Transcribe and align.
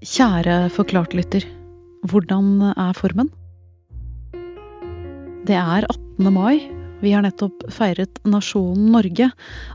Kjære 0.00 0.70
forklart-lytter. 0.72 1.44
Hvordan 2.08 2.62
er 2.72 2.94
formen? 2.96 3.26
Det 5.44 5.58
er 5.60 5.84
18. 5.84 6.30
mai. 6.32 6.62
Vi 7.02 7.12
har 7.12 7.20
nettopp 7.20 7.66
feiret 7.68 8.16
nasjonen 8.24 8.94
Norge. 8.94 9.28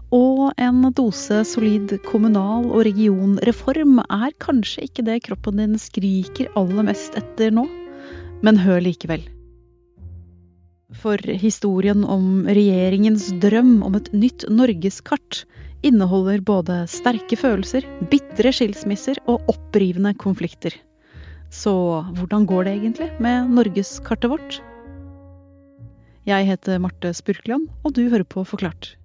Og 0.09 0.49
en 0.57 0.81
dose 0.97 1.43
solid 1.45 1.93
kommunal- 2.09 2.71
og 2.71 2.87
regionreform 2.87 3.99
er 4.01 4.33
kanskje 4.41 4.87
ikke 4.89 5.05
det 5.05 5.21
kroppen 5.27 5.61
din 5.61 5.77
skriker 5.77 6.49
aller 6.57 6.89
mest 6.89 7.13
etter 7.21 7.53
nå. 7.53 7.67
Men 8.41 8.57
hør 8.65 8.81
likevel. 8.81 9.21
For 10.89 11.21
historien 11.21 12.01
om 12.01 12.47
regjeringens 12.49 13.29
drøm 13.45 13.83
om 13.85 13.93
et 14.01 14.09
nytt 14.09 14.49
norgeskart 14.49 15.45
inneholder 15.85 16.41
både 16.45 16.81
sterke 16.89 17.37
følelser, 17.39 17.85
bitre 18.11 18.51
skilsmisser 18.55 19.21
og 19.29 19.45
opprivende 19.51 20.15
konflikter. 20.17 20.73
Så 21.53 21.71
hvordan 22.17 22.47
går 22.49 22.65
det 22.65 22.73
egentlig 22.79 23.09
med 23.21 23.51
norgeskartet 23.53 24.31
vårt? 24.31 24.59
Jeg 26.25 26.47
heter 26.49 26.81
Marte 26.81 27.13
Spurkland, 27.13 27.69
og 27.85 27.93
du 27.93 28.07
hører 28.09 28.25
på 28.25 28.43
Forklart. 28.43 28.95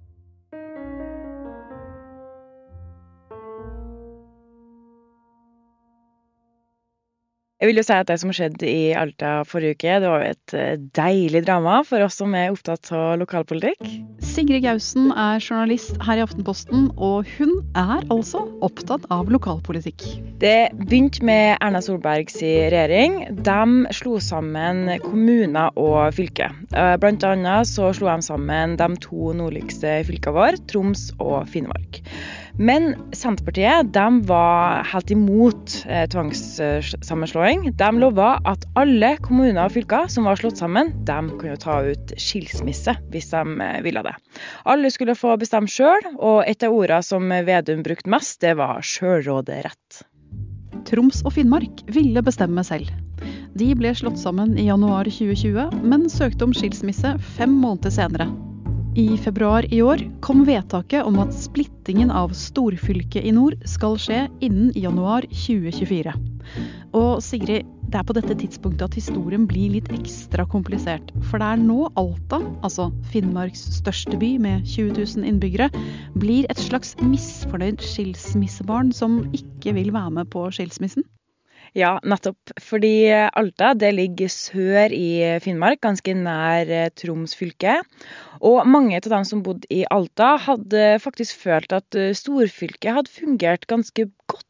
Jeg 7.60 7.68
vil 7.68 7.76
jo 7.76 7.82
si 7.84 7.92
at 7.92 8.08
det 8.08 8.14
som 8.22 8.30
skjedde 8.32 8.64
i 8.64 8.92
Alta 8.96 9.42
forrige 9.44 9.76
uke, 9.76 9.96
det 10.00 10.08
var 10.08 10.22
jo 10.22 10.30
et 10.32 10.52
eh, 10.56 10.78
deilig 10.96 11.42
drama 11.44 11.82
for 11.84 12.00
oss 12.00 12.16
som 12.16 12.32
er 12.32 12.54
opptatt 12.54 12.88
av 12.96 13.18
lokalpolitikk. 13.20 13.82
Sigrid 14.24 14.64
Gausen 14.64 15.10
er 15.12 15.44
journalist 15.44 15.98
her 16.06 16.16
i 16.16 16.24
Aftenposten, 16.24 16.88
og 16.96 17.28
hun 17.36 17.52
er 17.76 18.06
altså 18.08 18.46
opptatt 18.64 19.04
av 19.12 19.28
lokalpolitikk. 19.28 20.06
Det 20.40 20.70
begynte 20.86 21.20
med 21.28 21.58
Erna 21.58 21.84
Solbergs 21.84 22.40
regjering. 22.40 23.26
De 23.44 23.92
slo 23.92 24.16
sammen 24.24 24.86
kommuner 25.04 25.76
og 25.76 26.16
fylker. 26.16 26.56
Eh, 26.72 26.94
blant 27.04 27.28
annet 27.28 27.68
så 27.68 27.92
slo 27.92 28.08
de 28.08 28.24
sammen 28.24 28.78
de 28.80 28.88
to 29.04 29.34
nordligste 29.36 29.98
fylkene 30.08 30.38
våre, 30.40 30.64
Troms 30.72 31.10
og 31.20 31.44
Finnmark. 31.52 32.00
Men 32.58 32.94
Senterpartiet 33.16 33.92
de 33.94 34.20
var 34.28 34.84
helt 34.90 35.10
imot 35.14 35.76
eh, 35.86 36.06
tvangssammenslåing. 36.10 37.68
De 37.78 37.90
lova 38.00 38.32
at 38.48 38.66
alle 38.78 39.14
kommuner 39.22 39.62
og 39.66 39.74
fylker 39.76 40.10
som 40.12 40.28
var 40.28 40.40
slått 40.40 40.60
sammen, 40.60 40.92
de 41.06 41.18
kunne 41.40 41.58
ta 41.60 41.80
ut 41.86 42.14
skilsmisse 42.20 42.96
hvis 43.12 43.30
de 43.32 43.56
eh, 43.66 43.80
ville 43.86 44.04
det. 44.06 44.16
Alle 44.68 44.90
skulle 44.92 45.18
få 45.18 45.36
bestemme 45.40 45.70
sjøl, 45.70 46.12
og 46.18 46.42
et 46.48 46.66
av 46.66 46.74
ordene 46.74 47.02
som 47.06 47.30
Vedum 47.46 47.84
brukte 47.86 48.10
mest, 48.12 48.40
det 48.42 48.56
var 48.58 48.82
sjølråderett. 48.84 50.02
Troms 50.88 51.22
og 51.26 51.34
Finnmark 51.36 51.84
ville 51.92 52.22
bestemme 52.24 52.64
selv. 52.66 52.90
De 53.58 53.72
ble 53.76 53.92
slått 53.96 54.20
sammen 54.20 54.54
i 54.58 54.68
januar 54.68 55.08
2020, 55.10 55.82
men 55.82 56.06
søkte 56.12 56.46
om 56.46 56.54
skilsmisse 56.56 57.16
fem 57.36 57.52
måneder 57.62 57.92
senere. 57.94 58.30
I 58.96 59.18
februar 59.18 59.74
i 59.74 59.82
år 59.82 60.00
kom 60.20 60.40
vedtaket 60.44 61.06
om 61.06 61.20
at 61.22 61.34
splittingen 61.34 62.10
av 62.10 62.32
storfylket 62.34 63.22
i 63.22 63.30
nord 63.30 63.54
skal 63.68 63.94
skje 64.02 64.24
innen 64.42 64.72
januar 64.74 65.22
2024. 65.30 66.14
Og 66.98 67.22
Sigrid, 67.22 67.68
det 67.86 68.00
er 68.00 68.06
på 68.06 68.16
dette 68.18 68.34
tidspunktet 68.42 68.88
at 68.88 68.98
historien 68.98 69.46
blir 69.46 69.76
litt 69.76 69.92
ekstra 69.94 70.42
komplisert. 70.50 71.14
For 71.30 71.38
det 71.38 71.52
er 71.52 71.62
nå 71.62 71.86
Alta, 72.00 72.42
altså 72.66 72.88
Finnmarks 73.14 73.62
største 73.78 74.18
by 74.18 74.32
med 74.42 74.66
20 74.66 74.98
000 74.98 75.30
innbyggere, 75.30 75.70
blir 76.18 76.50
et 76.50 76.58
slags 76.58 76.96
misfornøyd 76.98 77.86
skilsmissebarn 77.86 78.90
som 78.90 79.22
ikke 79.30 79.76
vil 79.78 79.94
være 79.94 80.18
med 80.18 80.34
på 80.34 80.48
skilsmissen? 80.50 81.06
Ja, 81.76 81.94
nettopp. 82.02 82.50
Fordi 82.58 83.10
Alta 83.12 83.72
det 83.78 83.92
ligger 83.94 84.30
sør 84.32 84.90
i 84.94 85.38
Finnmark, 85.44 85.80
ganske 85.84 86.14
nær 86.18 86.70
eh, 86.70 86.90
Troms 86.98 87.36
fylke. 87.38 87.78
Og 88.42 88.66
mange 88.66 88.98
av 88.98 89.10
dem 89.12 89.26
som 89.28 89.44
bodde 89.46 89.70
i 89.70 89.84
Alta, 89.92 90.34
hadde 90.48 90.96
faktisk 91.02 91.44
følt 91.44 91.74
at 91.76 91.98
eh, 91.98 92.14
storfylket 92.16 92.96
hadde 92.96 93.14
fungert 93.14 93.68
ganske 93.70 94.08
godt. 94.30 94.46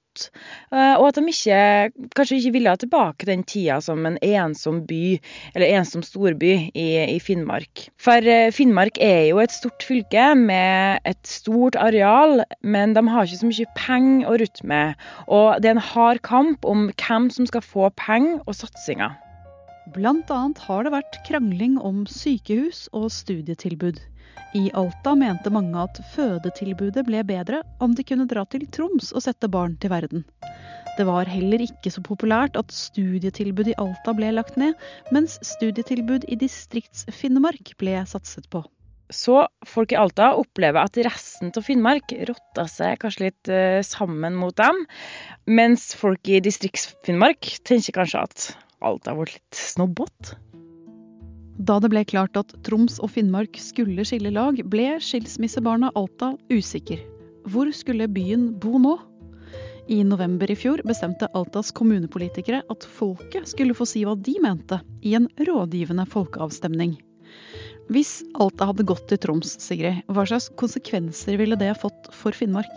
Eh, 0.73 0.95
og 0.97 1.09
at 1.09 1.21
de 1.21 1.25
ikke, 1.31 2.09
kanskje 2.17 2.41
ikke 2.41 2.55
ville 2.59 2.75
tilbake 2.83 3.29
den 3.29 3.45
tida 3.49 3.81
som 3.85 4.05
en 4.09 4.19
ensom 4.23 4.83
by, 4.89 5.19
eller 5.55 5.77
ensom 5.79 6.05
storby, 6.07 6.53
i, 6.75 6.89
i 7.15 7.19
Finnmark. 7.23 7.87
For 8.01 8.27
Finnmark 8.55 9.01
er 9.03 9.31
jo 9.31 9.41
et 9.43 9.55
stort 9.55 9.85
fylke 9.87 10.31
med 10.39 11.01
et 11.09 11.21
stort 11.29 11.79
areal, 11.81 12.45
men 12.63 12.95
de 12.97 13.05
har 13.09 13.27
ikke 13.27 13.41
så 13.41 13.51
mye 13.51 13.73
penger 13.79 14.29
å 14.31 14.37
rutte 14.41 14.69
med. 14.69 15.09
Og 15.29 15.63
det 15.63 15.71
er 15.71 15.79
en 15.79 15.89
hard 15.93 16.23
kamp 16.27 16.69
om 16.69 16.89
hvem 16.95 17.31
som 17.33 17.49
skal 17.49 17.65
få 17.65 17.91
penger 17.99 18.41
og 18.47 18.57
satsinger. 18.57 19.17
Blant 19.91 20.31
annet 20.31 20.61
har 20.69 20.85
det 20.87 20.93
vært 20.95 21.17
krangling 21.27 21.79
om 21.83 22.05
sykehus 22.07 22.85
og 22.95 23.09
studietilbud. 23.11 23.99
I 24.57 24.67
Alta 24.75 25.15
mente 25.15 25.53
mange 25.55 25.79
at 25.79 26.01
fødetilbudet 26.15 27.05
ble 27.07 27.23
bedre 27.27 27.63
om 27.83 27.95
de 27.95 28.03
kunne 28.07 28.27
dra 28.31 28.43
til 28.51 28.67
Troms 28.75 29.13
og 29.15 29.23
sette 29.23 29.51
barn 29.51 29.77
til 29.79 29.93
verden. 29.93 30.25
Det 30.99 31.07
var 31.07 31.31
heller 31.31 31.63
ikke 31.63 31.93
så 31.95 32.03
populært 32.05 32.59
at 32.59 32.75
studietilbud 32.75 33.71
i 33.71 33.77
Alta 33.81 34.13
ble 34.17 34.33
lagt 34.35 34.59
ned, 34.61 34.75
mens 35.15 35.39
studietilbud 35.47 36.27
i 36.29 36.37
Distrikts-Finnmark 36.41 37.77
ble 37.81 37.95
satset 38.11 38.51
på. 38.51 38.65
Så 39.11 39.43
folk 39.67 39.95
i 39.95 39.99
Alta 39.99 40.33
opplever 40.39 40.83
at 40.83 40.99
resten 41.03 41.51
av 41.51 41.67
Finnmark 41.67 42.13
rotta 42.29 42.67
seg 42.71 43.01
kanskje 43.03 43.27
litt 43.27 43.51
eh, 43.51 43.81
sammen 43.87 44.37
mot 44.39 44.55
dem, 44.59 44.85
mens 45.51 45.91
folk 45.99 46.31
i 46.31 46.43
Distrikts-Finnmark 46.45 47.57
tenker 47.67 47.97
kanskje 47.97 48.27
at 48.27 48.47
Alta 48.81 49.13
har 49.13 49.19
blitt 49.19 49.41
litt 49.41 49.59
snobbete. 49.59 50.39
Da 51.59 51.79
det 51.83 51.91
ble 51.93 52.05
klart 52.09 52.37
at 52.39 52.53
Troms 52.67 52.99
og 53.03 53.13
Finnmark 53.15 53.59
skulle 53.61 54.05
skille 54.09 54.33
lag, 54.33 54.61
ble 54.71 54.95
skilsmissebarna 55.03 55.91
Alta 55.99 56.35
usikker. 56.53 57.03
Hvor 57.51 57.71
skulle 57.75 58.09
byen 58.13 58.53
bo 58.61 58.79
nå? 58.81 58.97
I 59.91 60.05
november 60.07 60.51
i 60.53 60.55
fjor 60.55 60.85
bestemte 60.87 61.27
Altas 61.35 61.73
kommunepolitikere 61.75 62.61
at 62.71 62.85
folket 62.87 63.49
skulle 63.51 63.75
få 63.75 63.89
si 63.89 64.05
hva 64.07 64.15
de 64.15 64.37
mente, 64.43 64.79
i 65.03 65.17
en 65.19 65.27
rådgivende 65.41 66.07
folkeavstemning. 66.07 66.95
Hvis 67.91 68.21
Alta 68.39 68.69
hadde 68.71 68.87
gått 68.87 69.09
til 69.11 69.19
Troms, 69.19 69.57
Sigrid, 69.59 70.05
hva 70.07 70.23
slags 70.29 70.47
konsekvenser 70.61 71.41
ville 71.41 71.59
det 71.59 71.73
fått 71.81 72.13
for 72.15 72.37
Finnmark? 72.37 72.71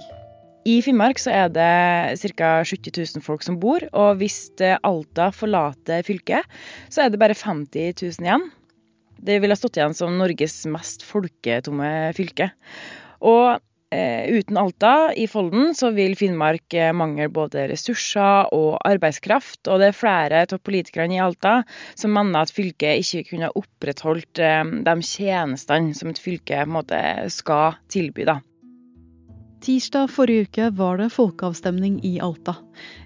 I 0.66 0.80
Finnmark 0.82 1.20
så 1.20 1.30
er 1.36 1.52
det 1.54 2.24
ca. 2.34 2.64
70 2.66 2.98
000 3.20 3.24
folk 3.26 3.44
som 3.46 3.60
bor, 3.62 3.84
og 3.92 4.18
hvis 4.18 4.48
Alta 4.82 5.30
forlater 5.36 6.02
fylket, 6.08 6.50
så 6.90 7.04
er 7.04 7.14
det 7.14 7.22
bare 7.22 7.38
50 7.38 8.00
000 8.00 8.26
igjen. 8.26 8.50
Det 9.24 9.40
ville 9.40 9.56
stått 9.56 9.80
igjen 9.80 9.96
som 9.96 10.18
Norges 10.20 10.64
mest 10.72 11.06
folketomme 11.08 12.12
fylke. 12.18 12.50
Og 13.24 13.56
eh, 13.94 14.28
uten 14.36 14.60
Alta 14.60 15.14
i 15.16 15.30
Folden 15.32 15.72
så 15.78 15.94
vil 15.96 16.18
Finnmark 16.20 16.76
eh, 16.76 16.92
mangle 16.96 17.30
både 17.32 17.70
ressurser 17.72 18.52
og 18.56 18.76
arbeidskraft. 18.84 19.62
Og 19.72 19.80
det 19.80 19.92
er 19.92 19.96
flere 19.96 20.42
av 20.44 20.60
politikerne 20.60 21.16
i 21.16 21.22
Alta 21.24 21.62
som 21.96 22.12
mener 22.16 22.44
at 22.44 22.52
fylket 22.52 23.00
ikke 23.04 23.30
kunne 23.32 23.54
opprettholdt 23.60 24.44
eh, 24.44 24.64
de 24.90 24.98
tjenestene 25.08 25.96
som 25.96 26.12
et 26.12 26.20
fylke 26.20 26.66
måte 26.68 27.00
skal 27.32 27.80
tilby. 27.94 28.28
da. 28.28 28.42
Tirsdag 29.64 30.10
forrige 30.12 30.50
uke 30.50 30.68
var 30.76 31.00
det 31.00 31.14
folkeavstemning 31.16 32.02
i 32.04 32.18
Alta. 32.20 32.58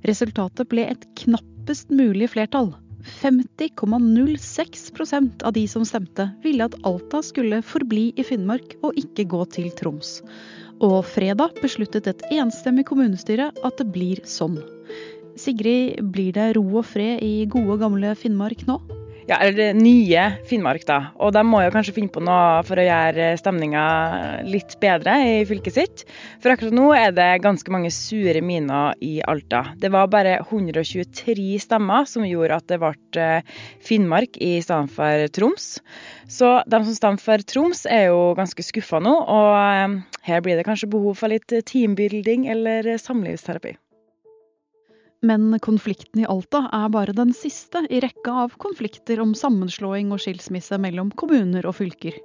Resultatet 0.10 0.66
ble 0.72 0.90
et 0.90 1.06
knappest 1.22 1.94
mulig 1.94 2.32
flertall. 2.34 2.74
50,06% 3.08 5.44
av 5.44 5.54
de 5.56 5.68
som 5.68 5.86
stemte, 5.88 6.30
ville 6.44 6.66
at 6.68 6.76
Alta 6.88 7.22
skulle 7.26 7.62
forbli 7.66 8.14
i 8.20 8.24
Finnmark 8.28 8.76
og 8.84 8.94
ikke 9.00 9.26
gå 9.32 9.42
til 9.56 9.68
Troms. 9.80 10.10
Og 10.84 11.00
fredag 11.10 11.50
besluttet 11.64 12.06
et 12.12 12.22
enstemmig 12.38 12.86
kommunestyre 12.90 13.48
at 13.56 13.76
det 13.80 13.88
blir 13.96 14.20
sånn. 14.28 14.58
Sigrid, 15.38 16.02
blir 16.14 16.32
det 16.34 16.56
ro 16.58 16.66
og 16.82 16.86
fred 16.90 17.24
i 17.26 17.46
gode, 17.50 17.78
gamle 17.82 18.10
Finnmark 18.18 18.60
nå? 18.70 18.78
Ja, 19.28 19.38
eller 19.44 19.76
nye 19.76 20.24
Finnmark, 20.48 20.86
da. 20.88 20.98
Og 21.20 21.34
de 21.36 21.44
må 21.44 21.60
jo 21.66 21.72
kanskje 21.74 21.94
finne 21.98 22.12
på 22.14 22.22
noe 22.24 22.62
for 22.68 22.80
å 22.80 22.86
gjøre 22.86 23.34
stemninga 23.40 23.84
litt 24.48 24.78
bedre 24.80 25.18
i 25.26 25.34
fylket 25.48 25.76
sitt. 25.76 26.04
For 26.44 26.54
akkurat 26.54 26.76
nå 26.76 26.88
er 26.96 27.16
det 27.16 27.30
ganske 27.44 27.74
mange 27.74 27.92
sure 27.94 28.40
miner 28.46 28.96
i 29.04 29.18
Alta. 29.28 29.66
Det 29.76 29.92
var 29.92 30.08
bare 30.14 30.38
123 30.46 31.58
stemmer 31.64 32.08
som 32.08 32.28
gjorde 32.28 32.62
at 32.62 32.70
det 32.72 32.80
ble 32.82 32.94
eh, 33.24 33.58
Finnmark 33.84 34.40
i 34.40 34.58
stedet 34.64 34.96
for 34.96 35.28
Troms. 35.36 35.68
Så 36.32 36.54
de 36.64 36.84
som 36.88 36.96
stemmer 36.96 37.24
for 37.24 37.44
Troms, 37.52 37.84
er 37.92 38.08
jo 38.14 38.32
ganske 38.38 38.64
skuffa 38.64 39.02
nå, 39.04 39.12
og 39.12 39.52
eh, 39.58 40.22
her 40.30 40.46
blir 40.46 40.60
det 40.60 40.68
kanskje 40.68 40.92
behov 40.92 41.20
for 41.20 41.32
litt 41.34 41.52
teambuilding 41.68 42.48
eller 42.54 42.96
samlivsterapi. 43.02 43.76
Men 45.26 45.56
konflikten 45.64 46.22
i 46.22 46.28
Alta 46.30 46.68
er 46.74 46.92
bare 46.94 47.16
den 47.18 47.32
siste 47.34 47.82
i 47.90 48.02
rekka 48.04 48.36
av 48.44 48.58
konflikter 48.62 49.22
om 49.24 49.34
sammenslåing 49.38 50.12
og 50.14 50.22
skilsmisse 50.22 50.78
mellom 50.82 51.10
kommuner 51.18 51.66
og 51.66 51.80
fylker. 51.80 52.20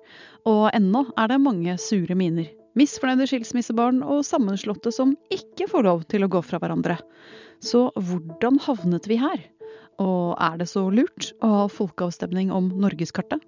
Og 0.49 0.67
ennå 0.77 1.07
er 1.17 1.33
det 1.33 1.41
mange 1.41 1.79
sure 1.81 2.17
miner. 2.19 2.51
misfornøyde 2.73 3.27
skilsmissebarn 3.29 3.99
og 4.01 4.23
sammenslåtte 4.25 4.89
som 4.97 5.11
ikke 5.33 5.67
får 5.69 5.85
lov 5.85 6.05
til 6.09 6.25
å 6.25 6.31
gå 6.33 6.41
fra 6.41 6.57
hverandre. 6.61 6.97
Så 7.61 7.91
hvordan 7.93 8.57
havnet 8.65 9.09
vi 9.09 9.21
her? 9.21 9.45
Og 10.01 10.33
er 10.41 10.57
det 10.57 10.71
så 10.73 10.87
lurt 10.89 11.35
å 11.45 11.53
ha 11.53 11.67
folkeavstemning 11.69 12.49
om 12.49 12.73
norgeskartet? 12.81 13.45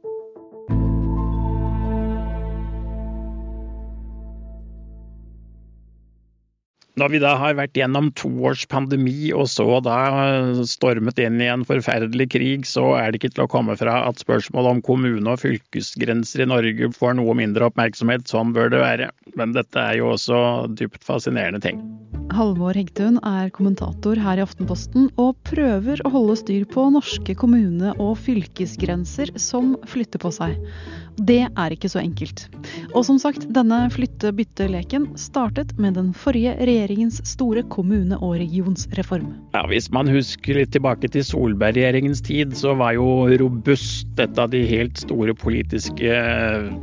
Når 6.95 7.11
vi 7.11 7.19
da 7.19 7.33
har 7.41 7.57
vært 7.59 7.75
gjennom 7.75 8.13
to 8.15 8.29
års 8.47 8.63
pandemi 8.71 9.33
og 9.35 9.49
så 9.51 9.81
da 9.83 9.97
stormet 10.71 11.19
inn 11.19 11.41
i 11.43 11.51
en 11.51 11.65
forferdelig 11.67 12.29
krig, 12.37 12.69
så 12.71 12.93
er 13.01 13.11
det 13.11 13.19
ikke 13.19 13.33
til 13.35 13.47
å 13.49 13.51
komme 13.51 13.75
fra 13.81 13.97
at 14.07 14.23
spørsmålet 14.23 14.77
om 14.77 14.83
kommune- 14.87 15.35
og 15.35 15.43
fylkesgrenser 15.43 16.45
i 16.45 16.51
Norge 16.53 16.93
får 16.95 17.19
noe 17.19 17.35
mindre 17.35 17.67
oppmerksomhet. 17.67 18.31
Sånn 18.31 18.55
bør 18.55 18.71
det 18.71 18.85
være. 18.85 19.11
Men 19.35 19.57
dette 19.59 19.75
er 19.83 19.99
jo 19.99 20.13
også 20.15 20.39
dypt 20.79 21.03
fascinerende 21.03 21.65
ting. 21.67 21.83
Halvor 22.33 22.73
Hegtun 22.73 23.19
er 23.27 23.51
kommentator 23.53 24.17
her 24.17 24.41
i 24.41 24.45
Aftenposten 24.45 25.11
og 25.21 25.37
prøver 25.45 26.01
å 26.07 26.13
holde 26.15 26.37
styr 26.41 26.65
på 26.71 26.87
norske 26.95 27.35
kommune- 27.37 27.93
og 28.01 28.17
fylkesgrenser 28.25 29.35
som 29.41 29.75
flytter 29.91 30.23
på 30.23 30.33
seg. 30.33 30.57
Det 31.21 31.45
er 31.47 31.75
ikke 31.75 31.91
så 31.93 32.01
enkelt. 32.01 32.47
Og 32.95 33.05
som 33.07 33.21
sagt, 33.23 33.45
denne 33.55 33.85
flytte-bytte-leken 33.95 35.13
startet 35.21 35.77
med 35.79 35.95
den 35.99 36.11
forrige 36.17 36.57
regjeringens 36.59 37.21
store 37.29 37.63
kommune- 37.71 38.19
og 38.19 38.39
regionsreform. 38.41 39.29
Ja, 39.55 39.67
Hvis 39.69 39.91
man 39.93 40.09
husker 40.09 40.59
litt 40.59 40.73
tilbake 40.73 41.11
til 41.13 41.23
Solberg-regjeringens 41.23 42.25
tid, 42.25 42.57
så 42.57 42.75
var 42.75 42.97
jo 42.97 43.29
robust 43.39 44.19
et 44.19 44.39
av 44.39 44.51
de 44.51 44.65
helt 44.67 44.99
store 44.99 45.35
politiske 45.35 46.19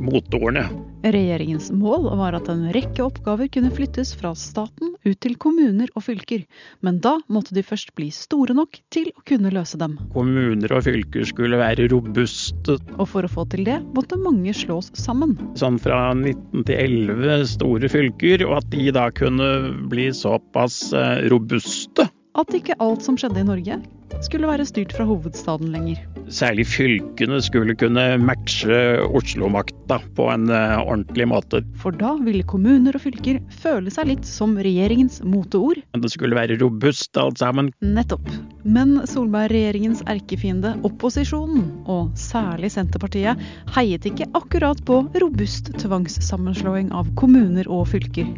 motorene. 0.00 0.70
Regjeringens 1.02 1.72
mål 1.74 2.12
var 2.16 2.38
at 2.38 2.48
en 2.48 2.70
rekke 2.72 3.02
oppgaver 3.04 3.50
kunne 3.52 3.74
flyttes 3.74 4.14
fra 4.14 4.32
staten 4.38 4.91
ut 5.06 5.18
til 5.22 5.36
kommuner 5.40 5.90
og 5.96 6.06
fylker, 6.06 6.44
men 6.84 7.00
da 7.04 7.16
måtte 7.32 7.54
de 7.56 7.64
først 7.66 7.92
bli 7.98 8.10
store 8.14 8.56
nok 8.56 8.80
til 8.92 9.10
å 9.14 9.24
kunne 9.28 9.52
løse 9.54 9.78
dem. 9.80 9.98
Kommuner 10.14 10.74
og 10.76 10.84
fylker 10.86 11.26
skulle 11.28 11.60
være 11.60 11.88
robuste. 11.92 12.78
Og 12.98 13.06
for 13.10 13.26
å 13.26 13.32
få 13.32 13.46
til 13.52 13.66
det, 13.68 13.80
måtte 13.96 14.20
mange 14.20 14.54
slås 14.56 14.92
sammen. 14.98 15.36
Sånn 15.58 15.80
fra 15.82 16.12
19 16.14 16.66
til 16.68 16.76
11 17.08 17.46
store 17.54 17.90
fylker, 17.92 18.46
og 18.48 18.60
at 18.60 18.70
de 18.74 18.90
da 18.94 19.08
kunne 19.14 19.50
bli 19.92 20.10
såpass 20.16 20.84
eh, 20.96 21.26
robuste. 21.32 22.08
At 22.38 22.54
ikke 22.56 22.78
alt 22.80 23.04
som 23.04 23.18
skjedde 23.20 23.42
i 23.42 23.48
Norge 23.48 23.82
skulle 24.20 24.50
være 24.50 24.66
styrt 24.68 24.92
fra 24.96 25.06
hovedstaden 25.08 25.72
lenger. 25.72 26.00
Særlig 26.32 26.66
fylkene 26.70 27.40
skulle 27.44 27.74
kunne 27.78 28.04
matche 28.22 28.76
Oslo-makta 29.04 29.98
på 30.16 30.28
en 30.32 30.48
eh, 30.52 30.78
ordentlig 30.80 31.26
måte. 31.28 31.62
For 31.82 31.94
da 31.96 32.14
ville 32.22 32.46
kommuner 32.48 32.96
og 32.96 33.04
fylker 33.04 33.40
føle 33.62 33.92
seg 33.92 34.10
litt 34.12 34.28
som 34.28 34.54
regjeringens 34.60 35.20
moteord. 35.26 35.82
Det 35.92 36.12
skulle 36.12 36.38
være 36.38 36.58
robust 36.62 37.18
alt 37.20 37.42
sammen. 37.42 37.72
Nettopp. 37.84 38.28
Men 38.62 39.00
Solberg-regjeringens 39.10 40.04
erkefiende, 40.10 40.76
opposisjonen, 40.86 41.64
og 41.90 42.12
særlig 42.18 42.70
Senterpartiet, 42.74 43.40
heiet 43.74 44.06
ikke 44.06 44.28
akkurat 44.38 44.78
på 44.86 45.00
robust 45.22 45.72
tvangssammenslåing 45.82 46.92
av 46.94 47.10
kommuner 47.18 47.66
og 47.70 47.88
fylker. 47.90 48.28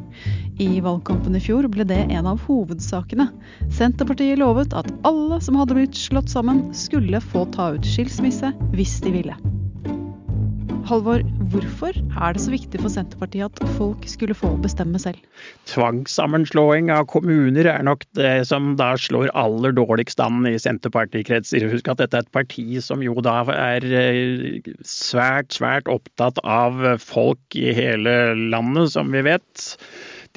I 0.63 0.79
valgkampen 0.85 1.35
i 1.35 1.43
fjor 1.43 1.67
ble 1.73 1.85
det 1.89 1.99
en 2.15 2.29
av 2.31 2.43
hovedsakene. 2.47 3.27
Senterpartiet 3.75 4.39
lovet 4.39 4.75
at 4.77 4.91
alle 5.07 5.41
som 5.43 5.57
hadde 5.59 5.64
blitt 5.73 5.97
slått 5.97 6.29
sammen, 6.29 6.67
skulle 6.77 7.23
få 7.25 7.47
ta 7.57 7.73
ut 7.79 7.89
skilsmisse 7.89 8.53
hvis 8.77 8.99
de 9.05 9.17
ville. 9.17 9.37
Halvor, 10.85 11.23
hvorfor 11.49 11.97
er 11.97 12.35
det 12.37 12.43
så 12.45 12.53
viktig 12.53 12.77
for 12.83 12.93
Senterpartiet 12.93 13.47
at 13.47 13.77
folk 13.79 14.05
skulle 14.05 14.35
få 14.37 14.51
bestemme 14.61 15.01
selv? 15.01 15.17
Tvangssammenslåing 15.71 16.91
av 16.93 17.07
kommuner 17.09 17.71
er 17.73 17.87
nok 17.89 18.05
det 18.19 18.45
som 18.51 18.75
da 18.77 18.91
slår 19.01 19.33
aller 19.33 19.73
dårligst 19.73 20.21
an 20.21 20.45
i 20.51 20.59
Senterpartikretser. 20.61 21.65
Husk 21.73 21.89
at 21.89 22.03
dette 22.05 22.21
er 22.21 22.27
et 22.27 22.35
parti 22.37 22.67
som 22.85 23.01
jo 23.05 23.17
da 23.25 23.39
er 23.55 23.89
eh, 23.89 24.73
svært, 24.85 25.57
svært 25.57 25.89
opptatt 25.89 26.43
av 26.45 26.85
folk 27.01 27.57
i 27.57 27.73
hele 27.73 28.35
landet, 28.53 28.93
som 28.93 29.09
vi 29.15 29.25
vet. 29.25 29.71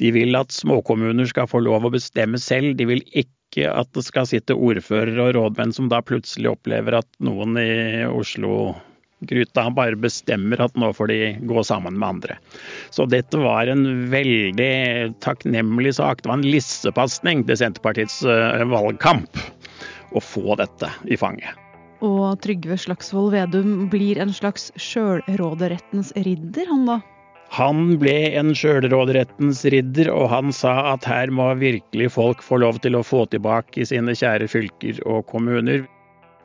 De 0.00 0.14
vil 0.16 0.38
at 0.38 0.54
småkommuner 0.54 1.28
skal 1.28 1.50
få 1.50 1.60
lov 1.60 1.84
å 1.84 1.92
bestemme 1.92 2.40
selv. 2.40 2.72
De 2.78 2.88
vil 2.88 3.04
ikke 3.12 3.37
at 3.56 3.88
det 3.96 4.04
skal 4.06 4.28
sitte 4.28 4.54
ordførere 4.54 5.24
og 5.24 5.34
rådmenn 5.36 5.72
som 5.74 5.88
da 5.90 6.02
plutselig 6.04 6.52
opplever 6.52 6.98
at 7.00 7.08
noen 7.24 7.56
i 7.60 8.04
Oslo 8.06 8.76
Gryta 9.20 9.64
bare 9.74 9.98
bestemmer 9.98 10.60
at 10.62 10.76
nå 10.78 10.92
får 10.94 11.10
de 11.10 11.20
gå 11.48 11.62
sammen 11.66 11.96
med 11.98 12.08
andre. 12.08 12.36
Så 12.94 13.08
dette 13.10 13.40
var 13.40 13.66
en 13.66 14.10
veldig 14.12 15.16
takknemlig 15.24 15.96
sak. 15.98 16.22
Det 16.22 16.30
var 16.30 16.38
en 16.38 16.46
lissepasning 16.46 17.42
til 17.48 17.58
Senterpartiets 17.58 18.20
eh, 18.22 18.62
valgkamp 18.70 19.40
å 20.14 20.22
få 20.22 20.54
dette 20.60 20.92
i 21.10 21.18
fanget. 21.18 21.50
Og 22.06 22.38
Trygve 22.44 22.78
Slagsvold 22.78 23.32
Vedum 23.34 23.88
blir 23.90 24.20
en 24.22 24.30
slags 24.30 24.70
sjølråderettens 24.78 26.12
ridder, 26.14 26.70
han 26.70 26.86
da? 26.86 27.00
Han 27.56 27.94
ble 28.00 28.16
en 28.36 28.52
sjølråderettens 28.56 29.62
ridder, 29.72 30.10
og 30.12 30.28
han 30.32 30.52
sa 30.52 30.92
at 30.92 31.06
her 31.08 31.32
må 31.32 31.48
virkelig 31.56 32.10
folk 32.12 32.44
få 32.44 32.60
lov 32.60 32.82
til 32.84 32.98
å 32.98 33.04
få 33.06 33.24
tilbake 33.32 33.86
sine 33.88 34.12
kjære 34.18 34.50
fylker 34.52 35.00
og 35.08 35.24
kommuner. 35.30 35.86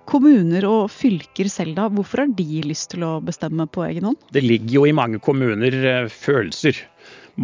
Kommuner 0.07 0.65
og 0.67 0.87
fylker 0.91 1.47
selv, 1.51 1.75
da. 1.77 1.89
Hvorfor 1.91 2.23
har 2.23 2.31
de 2.35 2.63
lyst 2.67 2.91
til 2.91 3.03
å 3.07 3.17
bestemme 3.23 3.67
på 3.71 3.85
egen 3.87 4.09
hånd? 4.09 4.23
Det 4.35 4.43
ligger 4.43 4.79
jo 4.79 4.87
i 4.87 4.95
mange 4.95 5.19
kommuner 5.23 5.75
eh, 5.75 6.09
følelser. 6.11 6.81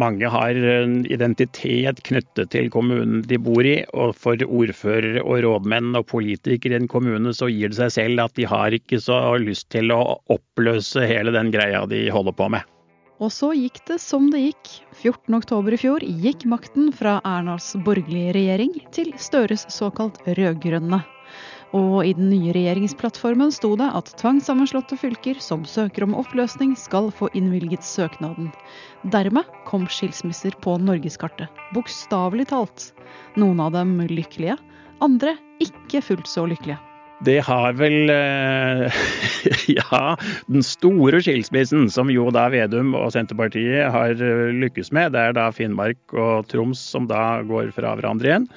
Mange 0.00 0.28
har 0.30 0.54
en 0.54 1.00
identitet 1.10 2.02
knyttet 2.06 2.52
til 2.52 2.68
kommunen 2.70 3.24
de 3.26 3.40
bor 3.42 3.66
i, 3.66 3.80
og 3.90 4.14
for 4.14 4.40
ordførere 4.46 5.24
og 5.24 5.40
rådmenn 5.44 5.96
og 5.98 6.06
politikere 6.12 6.76
i 6.76 6.82
en 6.84 6.90
kommune 6.90 7.32
så 7.34 7.48
gir 7.50 7.72
det 7.72 7.80
seg 7.80 7.96
selv 7.96 8.26
at 8.28 8.36
de 8.38 8.46
har 8.48 8.76
ikke 8.76 9.00
så 9.02 9.18
lyst 9.42 9.72
til 9.74 9.90
å 9.92 10.20
oppløse 10.30 11.08
hele 11.10 11.34
den 11.34 11.50
greia 11.52 11.82
de 11.90 12.06
holder 12.14 12.38
på 12.38 12.52
med. 12.54 12.68
Og 13.20 13.28
så 13.34 13.50
gikk 13.52 13.82
det 13.88 13.98
som 14.00 14.30
det 14.32 14.40
gikk. 14.46 14.70
14.10 15.02 15.74
i 15.76 15.78
fjor 15.80 16.04
gikk 16.24 16.46
makten 16.48 16.88
fra 16.96 17.18
Ernas 17.28 17.74
borgerlige 17.84 18.32
regjering 18.38 18.72
til 18.96 19.12
Støres 19.20 19.66
såkalt 19.72 20.22
rød-grønne. 20.24 21.02
Og 21.76 22.00
i 22.02 22.14
den 22.16 22.32
nye 22.32 22.54
regjeringsplattformen 22.56 23.52
sto 23.54 23.76
det 23.78 23.86
at 23.94 24.10
tvangssammenslåtte 24.18 24.98
fylker 24.98 25.38
som 25.44 25.62
søker 25.68 26.08
om 26.08 26.16
oppløsning, 26.18 26.72
skal 26.74 27.12
få 27.14 27.28
innvilget 27.38 27.86
søknaden. 27.86 28.50
Dermed 29.12 29.46
kom 29.68 29.86
skilsmisser 29.86 30.56
på 30.64 30.80
norgeskartet. 30.82 31.52
Bokstavelig 31.76 32.48
talt. 32.50 32.90
Noen 33.38 33.62
av 33.62 33.76
dem 33.76 34.00
lykkelige, 34.10 34.58
andre 35.04 35.36
ikke 35.62 36.02
fullt 36.02 36.30
så 36.30 36.48
lykkelige. 36.50 36.80
Det 37.20 37.42
har 37.44 37.74
vel 37.76 38.08
eh, 38.08 39.00
Ja, 39.76 40.16
den 40.48 40.64
store 40.64 41.20
skilsmissen 41.20 41.90
som 41.92 42.08
jo 42.12 42.30
da 42.32 42.46
Vedum 42.52 42.94
og 42.96 43.12
Senterpartiet 43.12 43.90
har 43.92 44.14
eh, 44.16 44.46
lykkes 44.56 44.88
med, 44.96 45.12
det 45.12 45.26
er 45.26 45.36
da 45.36 45.50
Finnmark 45.52 46.14
og 46.16 46.48
Troms 46.48 46.80
som 46.80 47.10
da 47.10 47.42
går 47.44 47.74
fra 47.76 47.92
hverandre 47.98 48.32
igjen. 48.32 48.48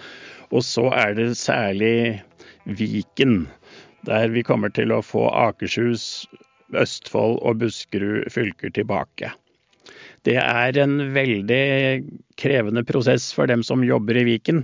Og 0.55 0.63
så 0.63 0.87
er 0.95 1.17
det 1.19 1.33
særlig 1.41 2.23
Viken, 2.63 3.49
der 4.07 4.31
vi 4.31 4.45
kommer 4.47 4.71
til 4.71 4.95
å 4.95 5.03
få 5.03 5.27
Akershus, 5.27 6.25
Østfold 6.71 7.41
og 7.43 7.59
Buskerud 7.65 8.31
fylker 8.31 8.71
tilbake. 8.71 9.33
Det 10.23 10.39
er 10.39 10.77
en 10.79 11.01
veldig 11.11 11.63
krevende 12.39 12.85
prosess 12.87 13.33
for 13.35 13.51
dem 13.51 13.65
som 13.67 13.83
jobber 13.83 14.21
i 14.21 14.27
Viken. 14.31 14.63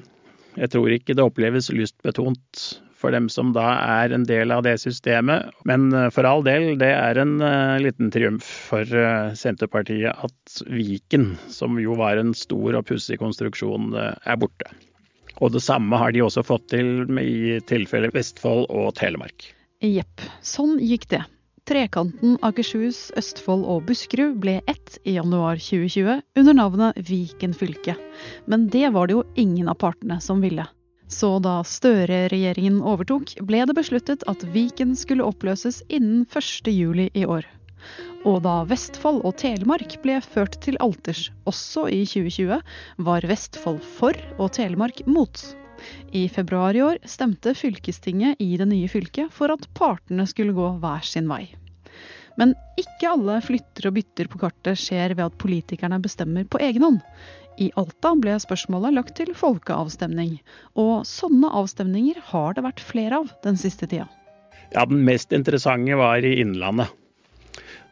Jeg 0.56 0.72
tror 0.72 0.94
ikke 0.96 1.18
det 1.18 1.26
oppleves 1.26 1.68
lystbetont 1.76 2.80
for 3.00 3.16
dem 3.16 3.30
som 3.32 3.54
da 3.56 3.66
er 3.80 4.14
en 4.16 4.26
del 4.28 4.52
av 4.52 4.66
det 4.68 4.76
systemet. 4.82 5.54
Men 5.70 5.90
eh, 5.96 6.10
for 6.14 6.28
all 6.28 6.44
del, 6.46 6.74
det 6.82 6.92
er 6.92 7.22
en 7.22 7.38
uh, 7.40 7.80
liten 7.82 8.12
triumf 8.14 8.48
for 8.70 8.84
uh, 8.84 9.32
Senterpartiet 9.38 10.12
at 10.12 10.60
Viken, 10.68 11.32
som 11.52 11.80
jo 11.80 11.96
var 12.00 12.20
en 12.20 12.36
stor 12.38 12.82
og 12.82 12.86
pussig 12.90 13.20
konstruksjon, 13.22 13.94
er 13.96 14.40
borte. 14.40 14.70
Og 15.40 15.54
det 15.54 15.64
samme 15.64 15.98
har 16.02 16.12
de 16.12 16.24
også 16.26 16.44
fått 16.44 16.68
til 16.74 17.08
i 17.22 17.60
tilfelle 17.70 18.12
Vestfold 18.12 18.68
og 18.68 18.92
Telemark. 19.00 19.52
Jepp, 19.80 20.26
sånn 20.44 20.76
gikk 20.84 21.08
det. 21.14 21.24
Trekanten 21.70 22.40
Akershus, 22.42 23.12
Østfold 23.20 23.62
og 23.70 23.84
Buskerud 23.86 24.40
ble 24.42 24.58
ett 24.66 24.98
i 25.06 25.14
januar 25.20 25.60
2020 25.62 26.24
under 26.42 26.58
navnet 26.58 26.98
Viken 27.06 27.54
fylke. 27.54 27.94
Men 28.50 28.68
det 28.74 28.90
var 28.96 29.08
det 29.08 29.20
jo 29.20 29.28
ingen 29.38 29.70
av 29.70 29.78
partene 29.84 30.18
som 30.24 30.42
ville. 30.42 30.66
Så 31.10 31.32
da 31.42 31.60
Støre-regjeringen 31.66 32.84
overtok, 32.86 33.34
ble 33.42 33.64
det 33.66 33.76
besluttet 33.78 34.26
at 34.30 34.44
Viken 34.54 34.94
skulle 34.98 35.26
oppløses 35.26 35.82
innen 35.90 36.28
1. 36.30 36.70
juli 36.70 37.10
i 37.18 37.26
år. 37.26 37.48
Og 38.28 38.44
da 38.46 38.60
Vestfold 38.70 39.24
og 39.26 39.38
Telemark 39.42 39.96
ble 40.04 40.20
ført 40.22 40.60
til 40.62 40.78
alters, 40.84 41.30
også 41.50 41.88
i 41.90 42.04
2020, 42.06 42.60
var 43.08 43.26
Vestfold 43.30 43.82
for 43.98 44.20
og 44.38 44.52
Telemark 44.60 45.02
mot. 45.08 45.42
I 46.12 46.28
februar 46.30 46.76
i 46.76 46.84
år 46.84 47.00
stemte 47.08 47.56
fylkestinget 47.56 48.38
i 48.44 48.52
det 48.60 48.68
nye 48.70 48.90
fylket 48.92 49.34
for 49.34 49.50
at 49.56 49.66
partene 49.74 50.28
skulle 50.30 50.54
gå 50.54 50.74
hver 50.84 51.08
sin 51.08 51.30
vei. 51.32 51.48
Men 52.40 52.54
ikke 52.80 53.10
alle 53.10 53.40
flytter 53.44 53.90
og 53.90 53.96
bytter 53.98 54.30
på 54.32 54.40
kartet 54.40 54.80
skjer 54.80 55.16
ved 55.16 55.26
at 55.26 55.40
politikerne 55.42 56.00
bestemmer 56.04 56.46
på 56.48 56.62
egen 56.64 56.86
hånd. 56.86 57.00
I 57.60 57.68
Alta 57.80 58.14
ble 58.16 58.38
spørsmålet 58.40 58.96
lagt 58.96 59.18
til 59.20 59.34
folkeavstemning, 59.36 60.38
og 60.80 61.04
sånne 61.08 61.50
avstemninger 61.60 62.22
har 62.32 62.56
det 62.56 62.64
vært 62.64 62.84
flere 62.84 63.20
av 63.20 63.34
den 63.44 63.60
siste 63.60 63.90
tida. 63.90 64.08
Ja, 64.72 64.86
Den 64.86 65.04
mest 65.04 65.34
interessante 65.36 65.98
var 65.98 66.24
i 66.24 66.40
Innlandet. 66.40 66.88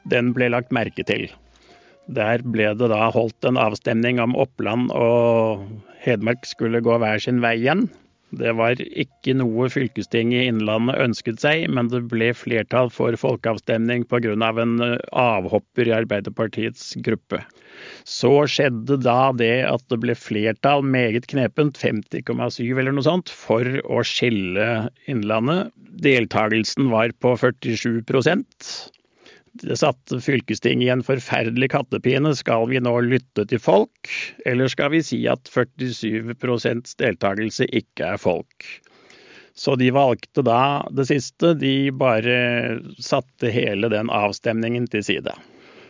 Den 0.07 0.31
ble 0.33 0.47
lagt 0.53 0.71
merke 0.71 1.03
til. 1.03 1.27
Der 2.07 2.39
ble 2.39 2.71
det 2.79 2.87
da 2.93 3.09
holdt 3.11 3.43
en 3.43 3.59
avstemning 3.59 4.21
om 4.23 4.37
Oppland 4.39 4.93
og 4.95 5.65
Hedmark 6.05 6.47
skulle 6.47 6.79
gå 6.79 6.95
hver 7.01 7.19
sin 7.19 7.41
vei 7.43 7.57
igjen. 7.59 7.89
Det 8.35 8.51
var 8.59 8.75
ikke 8.83 9.37
noe 9.39 9.69
fylkesting 9.71 10.33
i 10.35 10.41
Innlandet 10.49 10.99
ønsket 10.99 11.39
seg, 11.39 11.63
men 11.71 11.87
det 11.91 12.03
ble 12.11 12.33
flertall 12.35 12.91
for 12.91 13.15
folkeavstemning 13.15 14.03
pga. 14.09 14.35
en 14.35 14.81
eh, 14.83 14.97
avhopper 15.15 15.87
i 15.87 15.95
Arbeiderpartiets 15.95 16.97
gruppe. 17.05 17.39
Så 18.03 18.33
skjedde 18.51 18.99
da 18.99 19.31
det 19.31 19.63
at 19.69 19.85
det 19.87 19.99
ble 20.03 20.15
flertall, 20.15 20.83
meget 20.83 21.27
knepent, 21.31 21.79
50,7 21.79 22.77
eller 22.77 22.91
noe 22.91 23.07
sånt, 23.07 23.29
for 23.29 23.63
å 23.63 24.03
skille 24.03 24.89
Innlandet. 25.07 25.71
Deltagelsen 25.77 26.91
var 26.91 27.15
på 27.21 27.33
47 27.39 28.03
det 28.03 28.91
satte 29.79 30.19
fylkestinget 30.23 30.87
i 30.87 30.91
en 30.93 31.05
forferdelig 31.05 31.71
kattepine. 31.73 32.33
Skal 32.37 32.67
vi 32.71 32.81
nå 32.83 32.93
lytte 33.05 33.47
til 33.49 33.61
folk, 33.61 34.11
eller 34.45 34.71
skal 34.71 34.91
vi 34.95 35.03
si 35.05 35.21
at 35.31 35.49
47% 35.51 36.93
deltakelse 36.99 37.69
ikke 37.69 38.13
er 38.13 38.21
folk? 38.21 38.67
Så 39.57 39.73
de 39.79 39.89
valgte 39.89 40.43
da 40.45 40.85
det 40.93 41.07
siste. 41.09 41.55
De 41.57 41.89
bare 41.89 42.37
satte 43.01 43.49
hele 43.49 43.89
den 43.89 44.11
avstemningen 44.13 44.85
til 44.93 45.05
side. 45.07 45.33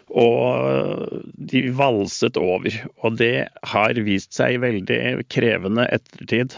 Og 0.07 1.25
de 1.35 1.65
valset 1.75 2.39
over. 2.39 2.71
Og 3.03 3.19
det 3.19 3.49
har 3.73 3.99
vist 4.07 4.31
seg 4.37 4.61
veldig 4.63 5.27
krevende 5.27 5.83
ettertid 5.91 6.55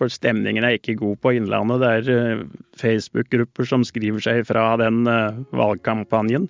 for 0.00 0.12
stemningen 0.12 0.64
er 0.64 0.78
ikke 0.78 0.98
god 1.00 1.20
på 1.20 1.34
Innlandet. 1.36 1.82
Det 1.82 1.90
er 1.90 2.12
eh, 2.14 2.44
Facebook-grupper 2.80 3.68
som 3.68 3.84
skriver 3.86 4.24
seg 4.24 4.46
fra 4.48 4.72
den 4.80 5.04
eh, 5.10 5.42
valgkampanjen, 5.56 6.48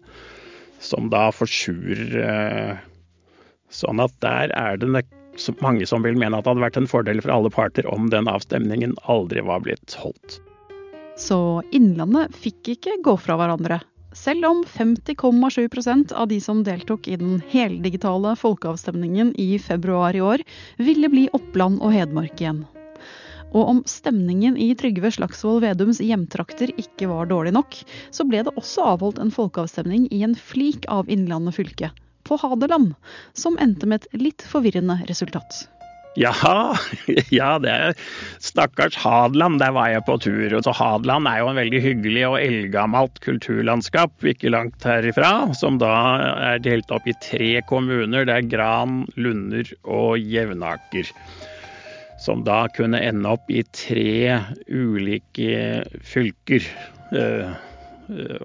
som 0.81 1.11
da 1.13 1.29
forsurer 1.35 2.23
eh, 2.25 2.87
Sånn 3.71 4.01
at 4.03 4.11
der 4.19 4.51
er 4.59 4.81
det 4.83 4.89
mange 5.63 5.87
som 5.87 6.03
vil 6.03 6.17
mene 6.19 6.35
at 6.35 6.43
det 6.43 6.51
hadde 6.51 6.65
vært 6.65 6.79
en 6.81 6.89
fordel 6.91 7.21
for 7.23 7.31
alle 7.31 7.53
parter 7.55 7.87
om 7.87 8.09
den 8.11 8.27
avstemningen 8.27 8.97
aldri 9.07 9.45
var 9.47 9.63
blitt 9.63 9.95
holdt. 10.03 10.41
Så 11.15 11.39
Innlandet 11.71 12.35
fikk 12.35 12.73
ikke 12.75 12.97
gå 13.07 13.15
fra 13.21 13.37
hverandre. 13.39 13.79
Selv 14.17 14.49
om 14.49 14.65
50,7 14.67 16.13
av 16.19 16.27
de 16.33 16.41
som 16.43 16.65
deltok 16.67 17.07
i 17.07 17.17
den 17.21 17.39
heldigitale 17.53 18.35
folkeavstemningen 18.35 19.37
i 19.39 19.53
februar 19.63 20.19
i 20.19 20.25
år, 20.25 20.43
ville 20.83 21.13
bli 21.13 21.29
Oppland 21.37 21.79
og 21.79 21.95
Hedmark 21.95 22.43
igjen. 22.43 22.65
Og 23.51 23.73
om 23.73 23.81
stemningen 23.89 24.59
i 24.61 24.71
Trygve 24.79 25.11
Slagsvold 25.15 25.65
Vedums 25.65 26.01
hjemtrakter 26.05 26.71
ikke 26.79 27.11
var 27.11 27.31
dårlig 27.31 27.55
nok, 27.57 27.81
så 28.15 28.27
ble 28.29 28.45
det 28.47 28.55
også 28.55 28.93
avholdt 28.95 29.19
en 29.23 29.35
folkeavstemning 29.35 30.07
i 30.15 30.23
en 30.27 30.37
flik 30.39 30.87
av 30.93 31.11
Innlandet 31.11 31.59
fylke, 31.59 31.91
på 32.27 32.39
Hadeland, 32.43 32.95
som 33.35 33.59
endte 33.59 33.91
med 33.91 34.05
et 34.05 34.23
litt 34.23 34.47
forvirrende 34.47 35.01
resultat. 35.11 35.67
Ja, 36.19 36.33
ja, 37.31 37.53
det 37.63 37.71
er 37.71 37.99
stakkars 38.43 38.97
Hadeland, 39.03 39.61
der 39.63 39.75
var 39.77 39.93
jeg 39.93 40.03
på 40.07 40.17
tur. 40.23 40.57
Så 40.63 40.75
Hadeland 40.75 41.31
er 41.31 41.43
jo 41.43 41.51
en 41.53 41.61
veldig 41.61 41.83
hyggelig 41.85 42.25
og 42.27 42.39
eldgammelt 42.41 43.21
kulturlandskap 43.23 44.27
ikke 44.33 44.51
langt 44.51 44.87
herifra, 44.87 45.53
som 45.59 45.79
da 45.83 45.93
er 46.55 46.65
delt 46.65 46.91
opp 46.95 47.07
i 47.07 47.15
tre 47.23 47.53
kommuner. 47.69 48.27
Det 48.27 48.37
er 48.37 48.51
Gran, 48.51 49.05
Lunder 49.19 49.71
og 49.87 50.19
Jevnaker 50.19 51.15
som 52.21 52.45
da 52.45 52.67
kunne 52.77 53.01
ende 53.01 53.33
opp 53.33 53.51
i 53.51 53.63
tre 53.73 54.41
ulike 54.69 55.83
fylker. 56.05 56.67
Eh, 57.17 57.53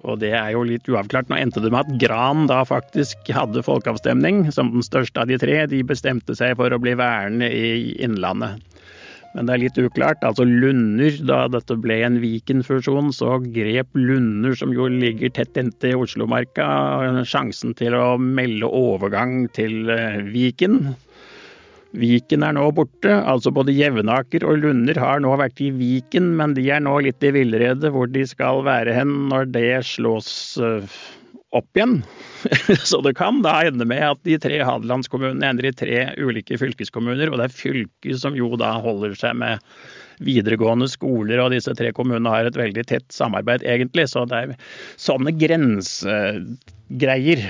og 0.06 0.20
det 0.22 0.32
er 0.38 0.52
jo 0.54 0.62
litt 0.68 0.88
uavklart. 0.92 1.30
Nå 1.32 1.40
endte 1.40 1.64
det 1.64 1.72
med 1.74 1.88
at 1.88 1.98
Gran 2.02 2.46
da 2.50 2.62
faktisk 2.68 3.32
hadde 3.34 3.66
folkeavstemning, 3.66 4.46
som 4.54 4.72
den 4.76 4.86
største 4.86 5.24
av 5.24 5.32
de 5.32 5.40
tre. 5.42 5.64
De 5.72 5.82
bestemte 5.88 6.38
seg 6.38 6.56
for 6.60 6.72
å 6.72 6.82
bli 6.82 6.96
værende 7.00 7.50
i 7.50 7.96
Innlandet. 8.06 8.62
Men 9.36 9.50
det 9.50 9.56
er 9.56 9.62
litt 9.66 9.80
uklart. 9.82 10.22
Altså 10.24 10.46
Lunder, 10.48 11.18
da 11.28 11.42
dette 11.52 11.76
ble 11.82 11.98
en 12.08 12.22
Viken-fusjon, 12.22 13.12
så 13.12 13.36
grep 13.44 13.98
Lunder, 14.00 14.56
som 14.56 14.72
jo 14.72 14.88
ligger 14.88 15.34
tett 15.36 15.60
inntil 15.60 16.06
Oslomarka, 16.06 16.68
sjansen 17.28 17.76
til 17.76 17.98
å 18.00 18.16
melde 18.22 18.70
overgang 18.70 19.50
til 19.56 19.92
eh, 19.92 20.22
Viken. 20.32 20.94
Viken 21.96 22.44
er 22.44 22.56
nå 22.58 22.66
borte, 22.76 23.14
altså 23.24 23.54
både 23.56 23.76
Jevnaker 23.76 24.44
og 24.48 24.64
Lunder 24.64 25.00
har 25.00 25.22
nå 25.24 25.32
vært 25.40 25.62
i 25.64 25.72
Viken, 25.76 26.34
men 26.40 26.56
de 26.58 26.66
er 26.74 26.84
nå 26.84 26.98
litt 27.06 27.24
i 27.24 27.32
villrede 27.36 27.92
hvor 27.94 28.10
de 28.12 28.26
skal 28.28 28.66
være 28.68 28.96
hen 28.98 29.14
når 29.32 29.52
det 29.54 29.70
slås 29.88 30.30
eh, 30.60 30.98
opp 31.56 31.78
igjen. 31.78 32.02
Så 32.90 33.00
det 33.06 33.16
kan 33.20 33.42
da 33.46 33.62
ende 33.68 33.88
med 33.88 34.04
at 34.04 34.24
de 34.28 34.36
tre 34.42 34.60
hadelandskommunene 34.68 35.54
ender 35.54 35.70
i 35.70 35.78
tre 35.78 36.02
ulike 36.20 36.60
fylkeskommuner, 36.62 37.32
og 37.32 37.40
det 37.40 37.48
er 37.48 37.62
fylket 37.62 38.20
som 38.22 38.34
jo 38.38 38.48
da 38.60 38.76
holder 38.84 39.16
seg 39.20 39.34
med 39.40 39.64
videregående 40.24 40.88
skoler, 40.92 41.40
og 41.44 41.52
disse 41.56 41.74
tre 41.76 41.92
kommunene 41.96 42.32
har 42.32 42.46
et 42.48 42.60
veldig 42.60 42.84
tett 42.88 43.08
samarbeid, 43.12 43.62
egentlig. 43.68 44.08
Så 44.12 44.26
det 44.30 44.38
er 44.42 44.56
sånne 45.02 45.32
grensegreier 45.36 47.42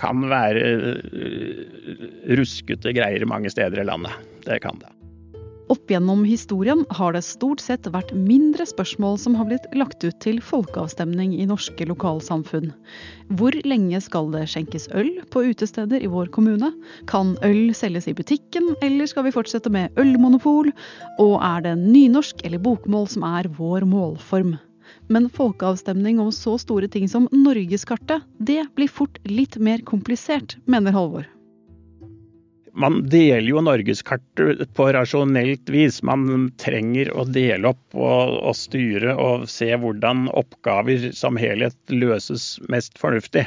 kan 0.00 0.26
være 0.30 0.66
eh, 0.66 2.36
ruskete 2.38 2.94
greier 2.96 3.26
mange 3.28 3.52
steder 3.52 3.82
i 3.82 3.88
landet. 3.88 4.14
Det 4.46 4.60
kan 4.64 4.78
det. 4.82 4.92
Opp 5.66 5.90
gjennom 5.90 6.20
historien 6.22 6.84
har 6.94 7.16
det 7.16 7.24
stort 7.26 7.58
sett 7.58 7.88
vært 7.90 8.12
mindre 8.14 8.62
spørsmål 8.70 9.16
som 9.18 9.34
har 9.34 9.48
blitt 9.48 9.64
lagt 9.74 10.04
ut 10.04 10.14
til 10.22 10.38
folkeavstemning 10.38 11.32
i 11.34 11.46
norske 11.50 11.88
lokalsamfunn. 11.90 12.70
Hvor 13.34 13.56
lenge 13.66 13.98
skal 14.04 14.30
det 14.30 14.44
skjenkes 14.52 14.86
øl 14.94 15.10
på 15.34 15.42
utesteder 15.48 16.04
i 16.06 16.10
vår 16.12 16.30
kommune? 16.36 16.70
Kan 17.10 17.34
øl 17.42 17.74
selges 17.74 18.06
i 18.06 18.14
butikken, 18.14 18.76
eller 18.78 19.10
skal 19.10 19.26
vi 19.26 19.34
fortsette 19.34 19.72
med 19.74 19.98
ølmonopol? 19.98 20.70
Og 21.18 21.34
er 21.42 21.66
det 21.66 21.74
nynorsk 21.82 22.46
eller 22.46 22.62
bokmål 22.62 23.10
som 23.16 23.26
er 23.26 23.50
vår 23.58 23.90
målform? 23.90 24.54
Men 25.08 25.28
folkeavstemning 25.30 26.20
om 26.20 26.32
så 26.32 26.56
store 26.58 26.88
ting 26.90 27.08
som 27.08 27.28
norgeskartet, 27.30 28.26
det 28.38 28.64
blir 28.74 28.90
fort 28.90 29.20
litt 29.24 29.56
mer 29.62 29.84
komplisert, 29.86 30.56
mener 30.66 30.96
Halvor. 30.96 31.28
Man 32.76 32.98
deler 33.08 33.46
jo 33.48 33.62
norgeskartet 33.64 34.74
på 34.76 34.86
rasjonelt 34.92 35.70
vis. 35.72 36.02
Man 36.04 36.50
trenger 36.60 37.08
å 37.16 37.24
dele 37.24 37.70
opp 37.70 37.96
og, 37.96 38.34
og 38.50 38.52
styre 38.58 39.14
og 39.16 39.46
se 39.48 39.70
hvordan 39.80 40.26
oppgaver 40.28 41.08
som 41.16 41.40
helhet 41.40 41.78
løses 41.88 42.58
mest 42.68 43.00
fornuftig. 43.00 43.46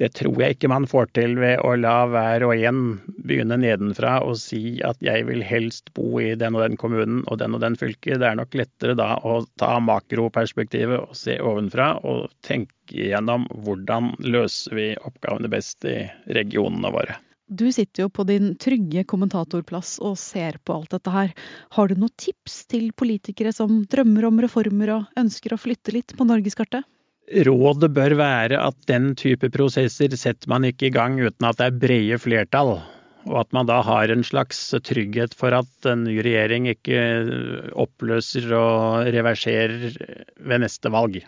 Det 0.00 0.08
tror 0.16 0.40
jeg 0.40 0.56
ikke 0.56 0.70
man 0.72 0.86
får 0.88 1.10
til 1.16 1.36
ved 1.40 1.60
å 1.62 1.74
la 1.78 1.96
hver 2.10 2.46
og 2.46 2.54
en 2.56 2.82
begynne 3.22 3.58
nedenfra 3.60 4.18
og 4.26 4.38
si 4.40 4.80
at 4.84 5.02
jeg 5.04 5.26
vil 5.28 5.44
helst 5.46 5.92
bo 5.96 6.20
i 6.22 6.32
den 6.38 6.56
og 6.56 6.64
den 6.64 6.78
kommunen 6.80 7.22
og 7.26 7.40
den 7.42 7.56
og 7.56 7.62
den 7.64 7.76
fylket. 7.78 8.20
Det 8.22 8.30
er 8.30 8.38
nok 8.38 8.56
lettere 8.58 8.96
da 8.98 9.14
å 9.20 9.42
ta 9.60 9.74
makroperspektivet 9.84 11.04
og 11.04 11.18
se 11.18 11.36
ovenfra 11.42 11.94
og 12.08 12.32
tenke 12.44 12.72
igjennom 12.92 13.44
hvordan 13.64 14.14
løser 14.24 14.78
vi 14.78 14.88
oppgavene 14.96 15.52
best 15.52 15.86
i 15.88 16.00
regionene 16.32 16.92
våre. 16.92 17.18
Du 17.52 17.66
sitter 17.74 18.06
jo 18.06 18.08
på 18.08 18.24
din 18.24 18.54
trygge 18.56 19.02
kommentatorplass 19.04 19.98
og 20.00 20.16
ser 20.20 20.56
på 20.64 20.72
alt 20.78 20.94
dette 20.94 21.12
her. 21.12 21.34
Har 21.76 21.90
du 21.90 21.98
noen 22.00 22.14
tips 22.16 22.62
til 22.70 22.88
politikere 22.96 23.52
som 23.52 23.82
drømmer 23.92 24.30
om 24.30 24.40
reformer 24.40 24.94
og 24.94 25.20
ønsker 25.20 25.52
å 25.52 25.60
flytte 25.60 25.92
litt 25.92 26.16
på 26.16 26.24
norgeskartet? 26.28 26.86
Rådet 27.30 27.92
bør 27.94 28.16
være 28.18 28.58
at 28.58 28.78
den 28.90 29.12
type 29.16 29.48
prosesser 29.54 30.12
setter 30.18 30.50
man 30.50 30.66
ikke 30.68 30.88
i 30.88 30.94
gang 30.94 31.20
uten 31.20 31.46
at 31.46 31.60
det 31.60 31.68
er 31.68 31.78
brede 31.84 32.18
flertall, 32.20 32.72
og 33.30 33.36
at 33.40 33.52
man 33.54 33.68
da 33.70 33.78
har 33.86 34.10
en 34.10 34.24
slags 34.26 34.58
trygghet 34.84 35.36
for 35.38 35.54
at 35.54 35.86
en 35.88 36.02
ny 36.08 36.18
regjering 36.18 36.66
ikke 36.72 36.98
oppløser 37.78 38.50
og 38.58 39.12
reverserer 39.14 39.94
ved 40.42 40.64
neste 40.64 40.90
valg. 40.92 41.22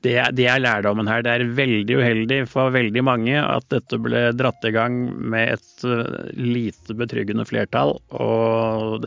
Det, 0.00 0.14
det, 0.32 0.46
er 0.48 0.62
lærdommen 0.64 1.10
her. 1.12 1.20
Det 1.20 1.34
er 1.34 1.50
veldig 1.58 1.98
uheldig 2.00 2.40
for 2.48 2.72
veldig 2.72 3.02
mange 3.04 3.36
at 3.36 3.66
dette 3.68 3.98
ble 4.00 4.30
dratt 4.32 4.64
i 4.64 4.72
gang 4.72 4.96
med 5.12 5.58
et 5.58 5.84
lite 6.40 6.96
betryggende 6.96 7.44
flertall. 7.44 7.98
og 8.08 9.04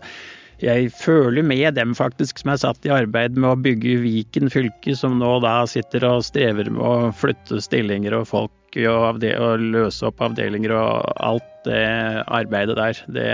jeg 0.64 0.92
føler 0.96 1.44
med 1.44 1.76
dem 1.76 1.92
faktisk 1.98 2.40
som 2.40 2.54
er 2.54 2.60
satt 2.62 2.86
i 2.88 2.92
arbeid 2.94 3.36
med 3.36 3.50
å 3.50 3.60
bygge 3.60 3.98
Viken 4.04 4.52
fylke, 4.54 4.96
som 4.96 5.18
nå 5.20 5.36
da 5.44 5.64
sitter 5.70 6.06
og 6.08 6.24
strever 6.24 6.70
med 6.72 6.84
å 6.84 7.12
flytte 7.16 7.60
stillinger 7.64 8.16
og 8.22 8.30
folk 8.32 8.78
og, 8.80 9.24
og 9.28 9.66
løse 9.76 10.08
opp 10.08 10.24
avdelinger 10.24 10.74
og 10.78 11.10
alt 11.20 11.50
det 11.68 11.84
arbeidet 12.26 12.78
der. 12.80 13.02
Det, 13.18 13.32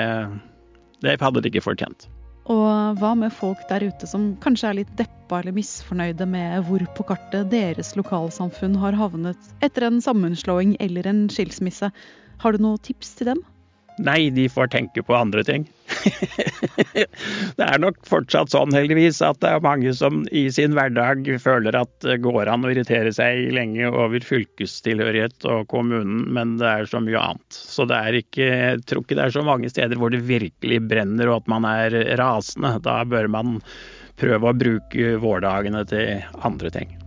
det 1.05 1.19
hadde 1.21 1.43
de 1.43 1.51
ikke 1.51 1.67
fortjent. 1.69 2.09
Og 2.49 2.97
hva 2.97 3.11
med 3.13 3.33
folk 3.35 3.61
der 3.69 3.85
ute 3.85 4.09
som 4.09 4.31
kanskje 4.41 4.71
er 4.71 4.79
litt 4.79 4.93
deppa 4.97 5.43
eller 5.43 5.53
misfornøyde 5.53 6.25
med 6.25 6.65
hvor 6.65 6.81
på 6.97 7.05
kartet 7.11 7.51
deres 7.53 7.93
lokalsamfunn 7.99 8.79
har 8.81 8.97
havnet 8.97 9.51
etter 9.61 9.85
en 9.85 10.01
sammenslåing 10.01 10.73
eller 10.81 11.05
en 11.11 11.27
skilsmisse? 11.29 11.91
Har 12.41 12.55
du 12.55 12.63
noen 12.63 12.81
tips 12.81 13.13
til 13.19 13.35
dem? 13.35 13.45
Nei, 13.99 14.29
de 14.31 14.45
får 14.51 14.69
tenke 14.71 15.03
på 15.03 15.15
andre 15.15 15.43
ting. 15.43 15.65
det 17.59 17.65
er 17.65 17.81
nok 17.81 17.97
fortsatt 18.07 18.53
sånn, 18.53 18.71
heldigvis, 18.75 19.19
at 19.25 19.41
det 19.43 19.51
er 19.51 19.65
mange 19.65 19.91
som 19.97 20.21
i 20.31 20.45
sin 20.53 20.75
hverdag 20.77 21.27
føler 21.43 21.75
at 21.75 21.91
det 22.05 22.19
går 22.23 22.51
an 22.51 22.63
å 22.63 22.71
irritere 22.71 23.11
seg 23.15 23.49
lenge 23.55 23.89
over 23.91 24.23
fylkestilhørighet 24.23 25.47
og 25.51 25.67
kommunen, 25.71 26.23
men 26.35 26.55
det 26.61 26.69
er 26.69 26.89
så 26.89 27.03
mye 27.03 27.19
annet. 27.19 27.59
Så 27.59 27.87
det 27.89 27.99
er 27.99 28.19
ikke, 28.21 28.47
jeg 28.47 28.85
tror 28.87 29.03
ikke 29.03 29.19
det 29.19 29.27
er 29.27 29.37
så 29.39 29.45
mange 29.47 29.71
steder 29.73 29.99
hvor 29.99 30.13
det 30.15 30.23
virkelig 30.29 30.81
brenner 30.87 31.31
og 31.31 31.41
at 31.41 31.51
man 31.51 31.67
er 31.67 31.99
rasende. 32.21 32.77
Da 32.85 33.01
bør 33.09 33.31
man 33.31 33.59
prøve 34.19 34.51
å 34.51 34.57
bruke 34.57 35.19
vårdagene 35.19 35.83
til 35.89 36.39
andre 36.43 36.71
ting. 36.75 36.98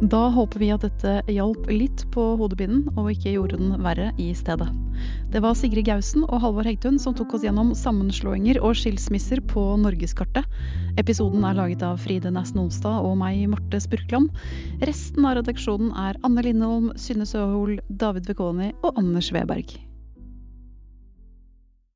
Da 0.00 0.30
håper 0.32 0.62
vi 0.62 0.70
at 0.72 0.80
dette 0.80 1.10
hjalp 1.28 1.66
litt 1.68 2.06
på 2.14 2.22
hodepinen, 2.40 2.86
og 2.96 3.10
ikke 3.12 3.34
gjorde 3.34 3.58
den 3.60 3.74
verre 3.84 4.06
i 4.16 4.30
stedet. 4.32 4.70
Det 5.28 5.42
var 5.44 5.52
Sigrid 5.58 5.84
Gausen 5.84 6.24
og 6.24 6.40
Halvor 6.40 6.64
Hegtun 6.64 6.96
som 7.00 7.12
tok 7.16 7.34
oss 7.36 7.44
gjennom 7.44 7.74
sammenslåinger 7.76 8.62
og 8.64 8.78
skilsmisser 8.80 9.42
på 9.52 9.60
norgeskartet. 9.82 10.48
Episoden 11.00 11.44
er 11.44 11.58
laget 11.58 11.84
av 11.84 12.00
Fride 12.00 12.32
Næss 12.32 12.54
Nonstad 12.56 13.04
og 13.04 13.18
meg, 13.20 13.44
Marte 13.52 13.82
Spurkland. 13.84 14.32
Resten 14.88 15.28
av 15.28 15.36
redaksjonen 15.42 15.92
er 15.92 16.16
Anne 16.24 16.48
Lindholm, 16.48 16.90
Synne 16.96 17.28
Søhol, 17.28 17.76
David 17.92 18.32
Vekoni 18.32 18.72
og 18.80 18.96
Anders 18.96 19.28
Weberg. 19.36 19.76